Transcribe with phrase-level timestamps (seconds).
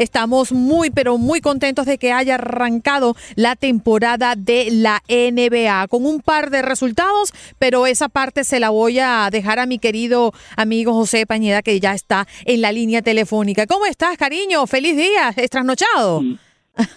[0.00, 6.06] Estamos muy, pero muy contentos de que haya arrancado la temporada de la NBA con
[6.06, 10.32] un par de resultados, pero esa parte se la voy a dejar a mi querido
[10.56, 13.66] amigo José Pañeda, que ya está en la línea telefónica.
[13.66, 14.66] ¿Cómo estás, cariño?
[14.66, 16.22] Feliz día, ¿es trasnochado?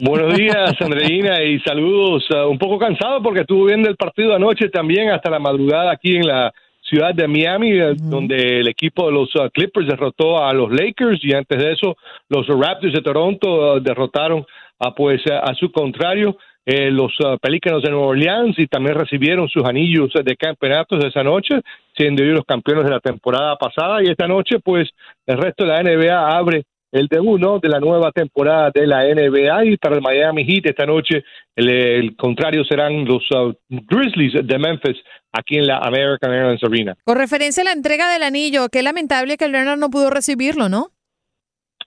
[0.00, 2.24] Buenos días, Andreina, y saludos.
[2.30, 6.16] Uh, un poco cansado porque estuve viendo el partido anoche también hasta la madrugada aquí
[6.16, 6.50] en la
[6.88, 11.20] ciudad de Miami, eh, donde el equipo de los uh, Clippers derrotó a los Lakers
[11.22, 11.96] y antes de eso
[12.28, 14.44] los Raptors de Toronto uh, derrotaron
[14.78, 19.64] a pues a su contrario eh, los Pelícanos de Nueva Orleans y también recibieron sus
[19.64, 21.60] anillos de campeonatos esa noche,
[21.96, 24.02] siendo ellos los campeones de la temporada pasada.
[24.02, 24.90] Y esta noche pues
[25.26, 26.64] el resto de la NBA abre
[26.96, 27.58] el debut ¿no?
[27.58, 32.16] de la nueva temporada de la NBA y para el Miami Heat esta noche el,
[32.16, 34.96] contrario serán los uh, Grizzlies de Memphis
[35.32, 36.94] aquí en la American Airlines Arena.
[37.04, 40.90] Con referencia a la entrega del anillo, qué lamentable que Leonard no pudo recibirlo, ¿no?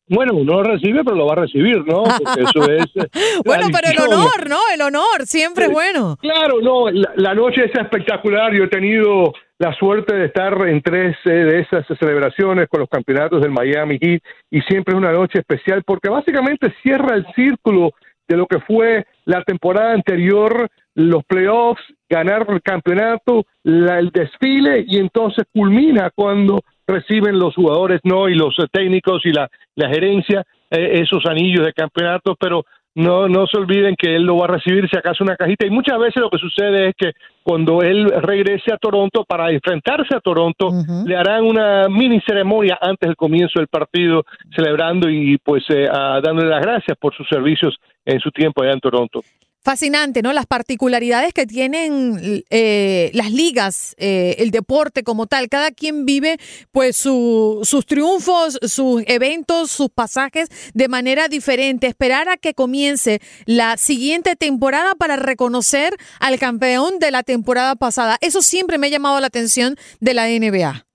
[0.09, 2.03] Bueno, uno lo recibe, pero lo va a recibir, ¿no?
[2.03, 2.85] Porque eso es.
[3.45, 4.57] bueno, pero el honor, ¿no?
[4.73, 6.17] El honor, siempre es bueno.
[6.19, 8.51] Claro, no, la, noche es espectacular.
[8.53, 12.89] Yo he tenido la suerte de estar en tres eh, de esas celebraciones con los
[12.89, 17.91] campeonatos del Miami Heat y siempre es una noche especial porque básicamente cierra el círculo
[18.27, 24.97] de lo que fue la temporada anterior, los playoffs, ganar el campeonato, el desfile y
[24.97, 31.01] entonces culmina cuando reciben los jugadores no y los técnicos y la, la gerencia eh,
[31.01, 32.63] esos anillos de campeonato, pero
[32.95, 35.65] no, no se olviden que él lo va a recibir si acaso una cajita.
[35.65, 37.11] Y muchas veces lo que sucede es que
[37.43, 40.69] cuando él regrese a Toronto para enfrentarse a Toronto
[41.05, 44.25] le harán una mini ceremonia antes del comienzo del partido
[44.55, 45.87] celebrando y pues eh,
[46.23, 47.75] dándole las gracias por sus servicios
[48.05, 49.21] en su tiempo allá en Toronto
[49.61, 50.33] fascinante, ¿no?
[50.33, 55.49] Las particularidades que tienen eh, las ligas, eh, el deporte como tal.
[55.49, 56.37] Cada quien vive,
[56.71, 61.87] pues, sus triunfos, sus eventos, sus pasajes de manera diferente.
[61.87, 68.17] Esperar a que comience la siguiente temporada para reconocer al campeón de la temporada pasada.
[68.21, 70.85] Eso siempre me ha llamado la atención de la NBA.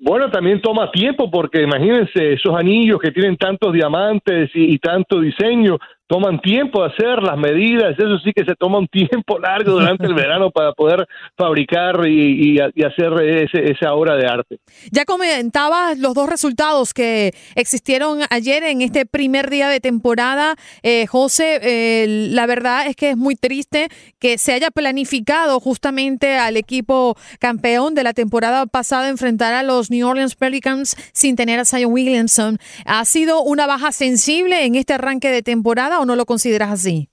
[0.00, 5.76] Bueno, también toma tiempo porque imagínense esos anillos que tienen tantos diamantes y tanto diseño,
[6.08, 10.14] toman tiempo hacer las medidas, eso sí que se toma un tiempo largo durante el
[10.14, 14.58] verano para poder fabricar y, hacer ese, esa obra de arte.
[14.90, 20.56] Ya comentabas los dos resultados que existieron ayer en este primer día de temporada.
[20.82, 23.88] Eh, José, eh, la verdad es que es muy triste
[24.18, 29.90] que se haya planificado justamente al equipo campeón de la temporada pasada enfrentar a los
[29.90, 32.58] New Orleans Pelicans sin tener a Zion Williamson.
[32.86, 35.97] ¿Ha sido una baja sensible en este arranque de temporada?
[36.00, 37.08] O no lo consideras así?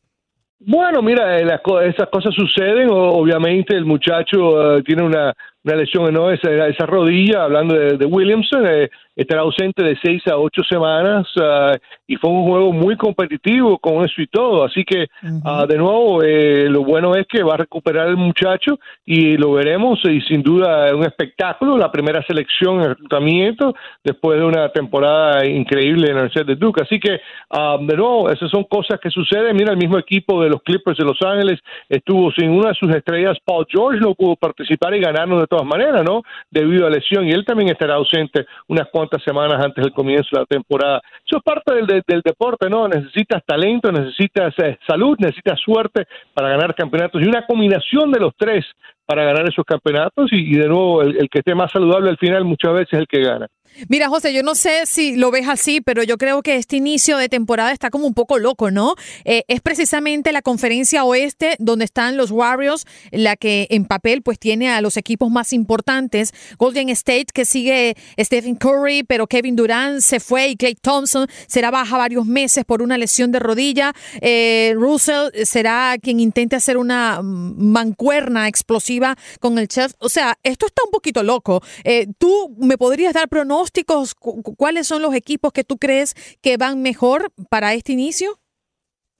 [0.60, 2.90] Bueno, mira, eh, esas cosas suceden.
[2.92, 8.90] Obviamente el muchacho eh, tiene una, lesión en esa, esa rodilla, hablando de, Williamson, eh,
[9.16, 11.78] estará ausente de seis a ocho semanas uh,
[12.08, 14.64] y fue un juego muy competitivo con eso y todo.
[14.64, 18.78] Así que, uh, de nuevo, eh, lo bueno es que va a recuperar el muchacho
[19.06, 23.74] y lo veremos y sin duda un espectáculo, la primera selección en reclutamiento
[24.04, 26.84] después de una temporada increíble en el set de Duke.
[26.84, 27.22] Así que,
[27.52, 29.56] uh, de nuevo, esas son cosas que suceden.
[29.56, 32.94] Mira, el mismo equipo de los Clippers de Los Ángeles estuvo sin una de sus
[32.94, 36.22] estrellas, Paul George no pudo participar y ganarnos de todas maneras, ¿no?
[36.52, 40.40] Debido a lesión y él también estará ausente unas cuantas semanas antes del comienzo de
[40.40, 41.02] la temporada.
[41.26, 42.88] Eso es parte del, del, deporte, ¿no?
[42.88, 48.34] Necesitas talento, necesitas eh, salud, necesitas suerte para ganar campeonatos y una combinación de los
[48.38, 48.66] tres
[49.06, 52.74] para ganar esos campeonatos y, de nuevo el, que esté más saludable al final muchas
[52.74, 53.48] veces es el que gana.
[53.90, 57.18] Mira, José, yo no sé si lo ves así, pero yo creo que este inicio
[57.18, 58.96] de temporada está como un poco loco, ¿no?
[59.26, 64.40] Eh, es precisamente la conferencia oeste donde están los Warriors, la que en papel pues
[64.40, 66.32] tiene a los equipos más importantes.
[66.58, 71.70] Golden State que sigue Stephen Curry, pero Kevin Durant se fue y Clay Thompson será
[71.70, 73.92] baja varios meses por una lesión de rodilla.
[74.22, 78.95] Eh, Russell será quien intente hacer una mancuerna explosiva
[79.40, 79.94] con el chef.
[80.00, 81.62] O sea, esto está un poquito loco.
[81.84, 84.16] Eh, ¿Tú me podrías dar pronósticos?
[84.16, 88.40] ¿Cuáles son los equipos que tú crees que van mejor para este inicio?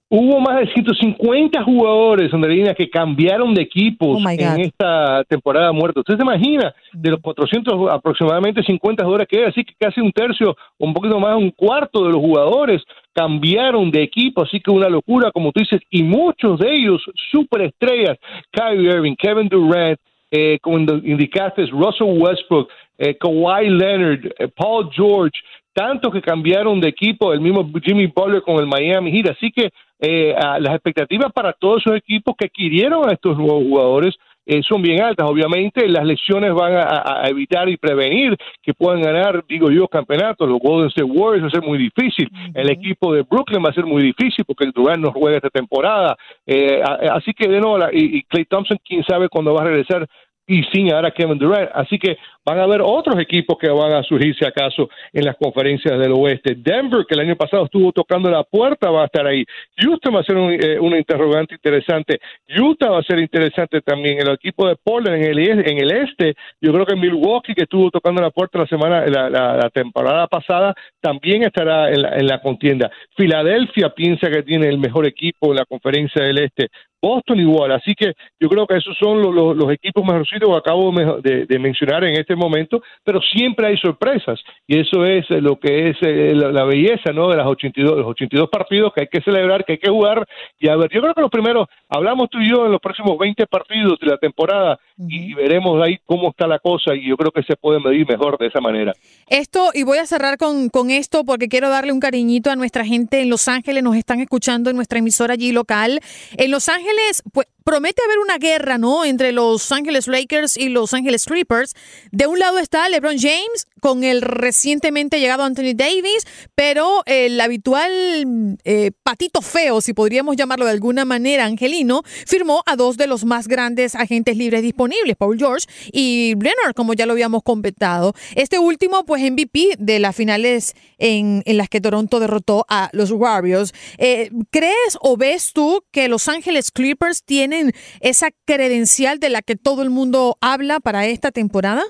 [0.08, 5.98] Hubo más de 150 jugadores, Andreina, que cambiaron de equipos oh en esta temporada muerta.
[5.98, 6.72] ¿Usted se imagina?
[6.92, 11.18] De los 400, aproximadamente 50 jugadores que hay, así que casi un tercio, un poquito
[11.18, 12.82] más, un cuarto de los jugadores
[13.16, 18.18] cambiaron de equipo, así que una locura, como tú dices, y muchos de ellos superestrellas,
[18.50, 19.98] Kyrie Irving, Kevin Durant,
[20.30, 22.68] eh, como indicaste, Russell Westbrook,
[22.98, 25.40] eh, Kawhi Leonard, eh, Paul George,
[25.72, 29.70] tantos que cambiaron de equipo, el mismo Jimmy Butler con el Miami Heat, así que
[29.98, 34.14] eh, las expectativas para todos esos equipos que adquirieron a estos nuevos jugadores
[34.46, 35.28] eh, son bien altas.
[35.28, 40.48] Obviamente las lesiones van a, evitar y prevenir que puedan ganar, digo yo, campeonatos.
[40.48, 42.30] Los Golden State Warriors va a ser muy difícil.
[42.54, 45.50] El equipo de Brooklyn va a ser muy difícil porque el Durant no juega esta
[45.50, 46.16] temporada.
[46.46, 46.80] Eh,
[47.12, 50.06] así que de nuevo, y, y Clay Thompson, quién sabe cuándo va a regresar
[50.46, 51.70] y sin ahora Kevin Durant.
[51.74, 55.98] Así que van a haber otros equipos que van a surgirse acaso en las conferencias
[55.98, 56.54] del oeste.
[56.56, 59.44] Denver, que el año pasado estuvo tocando la puerta, va a estar ahí.
[59.78, 62.20] Houston va a ser un, eh, interrogante interesante.
[62.56, 64.20] Utah va a ser interesante también.
[64.20, 67.90] El equipo de Portland en el, en el este, yo creo que Milwaukee, que estuvo
[67.90, 72.40] tocando la puerta la semana, la, la, temporada pasada, también estará en la, en la
[72.40, 72.90] contienda.
[73.16, 76.68] Filadelfia piensa que tiene el mejor equipo en la conferencia del este.
[77.06, 80.92] Boston igual, así que yo creo que esos son los, los, equipos mejorcitos que acabo
[81.20, 85.96] de, mencionar en este momento, pero siempre hay sorpresas y eso es lo que es
[86.02, 87.28] eh, la, belleza ¿no?
[87.28, 90.26] de las 82, los 82 partidos que hay que celebrar, que hay que jugar
[90.58, 93.16] y a ver, yo creo que los primeros, hablamos tú y yo en los próximos
[93.18, 97.30] 20 partidos de la temporada y veremos ahí cómo está la cosa y yo creo
[97.30, 98.92] que se puede medir mejor de esa manera.
[99.28, 102.84] Esto, y voy a cerrar con, con esto porque quiero darle un cariñito a nuestra
[102.84, 106.00] gente en Los Ángeles, nos están escuchando en nuestra emisora allí local.
[106.36, 106.95] En Los Ángeles
[107.32, 109.04] pues promete haber una guerra, ¿no?
[109.04, 111.74] Entre los Ángeles Lakers y los Ángeles Clippers.
[112.12, 116.24] De un lado está LeBron James con el recientemente llegado Anthony Davis,
[116.54, 122.76] pero el habitual eh, patito feo, si podríamos llamarlo de alguna manera, Angelino, firmó a
[122.76, 127.14] dos de los más grandes agentes libres disponibles, Paul George y Brenner, como ya lo
[127.14, 128.14] habíamos comentado.
[128.36, 133.72] Este último, pues MVP de las finales en, las que Toronto derrotó a los Warriors.
[133.98, 137.55] Eh, ¿Crees o ves tú que los Ángeles Clippers tienen
[138.00, 141.82] esa credencial de la que todo el mundo habla para esta temporada?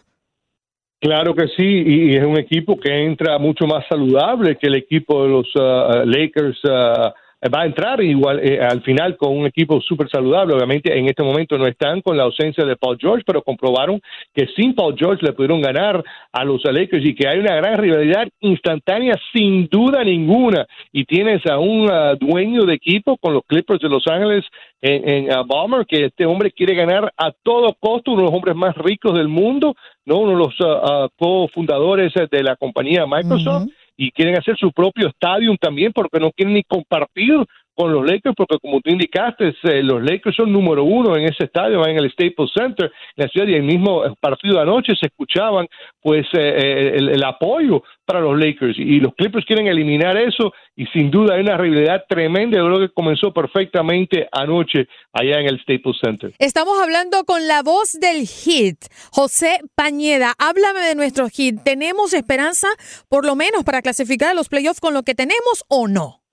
[1.01, 5.23] Claro que sí, y es un equipo que entra mucho más saludable que el equipo
[5.23, 6.59] de los uh, Lakers.
[6.65, 10.55] Uh, va a entrar igual eh, al final con un equipo súper saludable.
[10.55, 14.01] Obviamente en este momento no están con la ausencia de Paul George, pero comprobaron
[14.35, 16.03] que sin Paul George le pudieron ganar
[16.33, 20.67] a los Lakers y que hay una gran rivalidad instantánea sin duda ninguna.
[20.93, 24.45] Y tienes a un uh, dueño de equipo con los Clippers de Los Ángeles
[24.81, 28.35] en, en uh, Balmer, que este hombre quiere ganar a todo costo, uno de los
[28.35, 29.75] hombres más ricos del mundo,
[30.05, 35.09] no uno de los uh, cofundadores de la compañía Microsoft y quieren hacer su propio
[35.09, 37.35] estadio también porque no quieren ni compartir
[37.77, 41.45] con los Lakers, porque como tú indicaste, eh, los Lakers son número uno en ese
[41.45, 42.87] estadio, en el Staples Center,
[43.17, 45.69] en la ciudad, y el mismo partido anoche se escuchaban
[46.01, 50.87] pues eh, eh, el, apoyo para los Lakers, y los Clippers quieren eliminar eso, y
[50.87, 55.99] sin duda hay una rivalidad tremenda, creo que comenzó perfectamente anoche allá en el Staples
[56.03, 56.33] Center.
[56.39, 58.79] Estamos hablando con la voz del hit,
[59.13, 62.69] José Pañeda, háblame de nuestro hit, ¿tenemos esperanza
[63.11, 66.26] por lo menos para clasificar a los playoffs con lo que tenemos o no?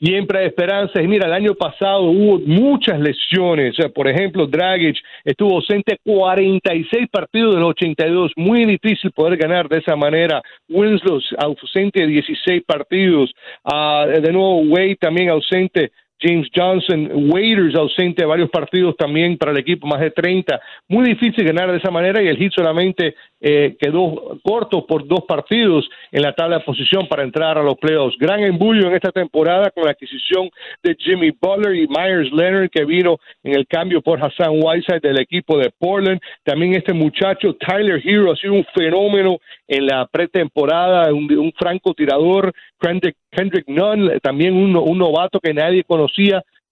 [0.00, 1.04] Siempre hay esperanzas.
[1.04, 3.76] Mira, el año pasado hubo muchas lesiones.
[3.94, 8.32] por ejemplo, Dragic estuvo ausente 46 partidos de los 82.
[8.36, 10.42] Muy difícil poder ganar de esa manera.
[10.68, 13.32] Winslow ausente 16 partidos.
[13.64, 19.52] Ah, de nuevo, Wade también ausente James Johnson, Waiters ausente de varios partidos también para
[19.52, 20.60] el equipo, más de 30.
[20.88, 25.24] Muy difícil ganar de esa manera y el Heat solamente eh, quedó corto por dos
[25.26, 28.18] partidos en la tabla de posición para entrar a los playoffs.
[28.18, 30.50] Gran embullo en esta temporada con la adquisición
[30.82, 35.20] de Jimmy Butler y Myers Leonard que vino en el cambio por Hassan Whiteside del
[35.20, 36.20] equipo de Portland.
[36.44, 41.94] También este muchacho Tyler Hero ha sido un fenómeno en la pretemporada, un, un franco
[41.94, 42.52] tirador.
[42.78, 46.09] Kendrick, Kendrick Nunn, también un, un novato que nadie conocía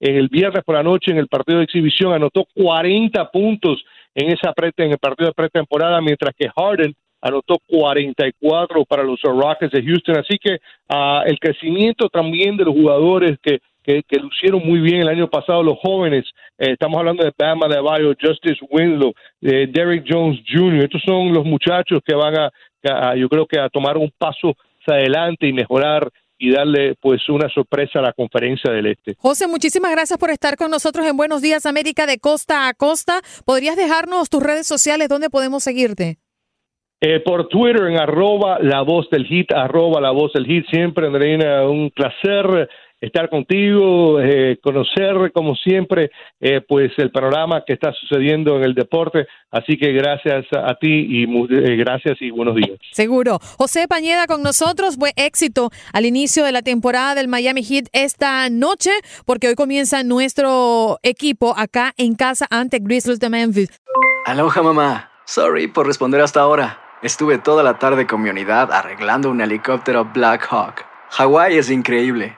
[0.00, 4.52] el viernes por la noche en el partido de exhibición, anotó 40 puntos en esa
[4.52, 9.82] pre en el partido de pretemporada, mientras que Harden anotó 44 para los Rockets de
[9.82, 10.18] Houston.
[10.18, 15.08] Así que uh, el crecimiento también de los jugadores que, que, lucieron muy bien el
[15.08, 16.24] año pasado, los jóvenes,
[16.58, 21.32] eh, estamos hablando de Bama de Bayo, Justice Winslow, eh, Derrick Jones Jr., estos son
[21.32, 24.54] los muchachos que van a, yo creo que a tomar un paso
[24.86, 29.14] adelante y mejorar y darle pues una sorpresa a la conferencia del Este.
[29.18, 33.20] José, muchísimas gracias por estar con nosotros en Buenos Días América de costa a costa.
[33.44, 36.18] ¿Podrías dejarnos tus redes sociales donde podemos seguirte?
[37.00, 40.66] Eh, por Twitter en arroba la voz del hit, arroba la voz del hit.
[40.68, 42.68] Siempre, Andreina, un placer
[43.00, 48.74] estar contigo, eh, conocer como siempre eh, pues el panorama que está sucediendo en el
[48.74, 49.26] deporte.
[49.50, 52.78] Así que gracias a ti y eh, gracias y buenos días.
[52.92, 53.38] Seguro.
[53.58, 54.96] José Pañeda con nosotros.
[54.96, 58.90] Buen éxito al inicio de la temporada del Miami Heat esta noche
[59.26, 63.80] porque hoy comienza nuestro equipo acá en casa ante Grizzlies de Memphis.
[64.26, 65.10] Aloha mamá.
[65.24, 66.80] Sorry por responder hasta ahora.
[67.02, 70.84] Estuve toda la tarde con mi unidad arreglando un helicóptero Black Hawk.
[71.10, 72.37] Hawái es increíble.